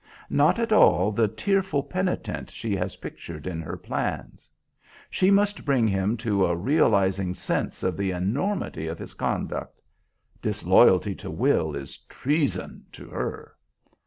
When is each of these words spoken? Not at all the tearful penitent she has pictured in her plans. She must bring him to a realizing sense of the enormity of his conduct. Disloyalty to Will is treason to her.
Not 0.31 0.57
at 0.57 0.73
all 0.73 1.11
the 1.11 1.27
tearful 1.27 1.83
penitent 1.83 2.49
she 2.49 2.75
has 2.75 2.95
pictured 2.95 3.45
in 3.45 3.61
her 3.61 3.77
plans. 3.77 4.49
She 5.11 5.29
must 5.29 5.63
bring 5.63 5.87
him 5.87 6.17
to 6.25 6.47
a 6.47 6.55
realizing 6.55 7.35
sense 7.35 7.83
of 7.83 7.95
the 7.97 8.09
enormity 8.09 8.87
of 8.87 8.97
his 8.97 9.13
conduct. 9.13 9.79
Disloyalty 10.41 11.13
to 11.13 11.29
Will 11.29 11.75
is 11.75 11.97
treason 11.99 12.87
to 12.93 13.09
her. 13.09 13.55